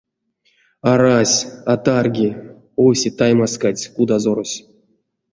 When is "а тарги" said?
1.71-2.29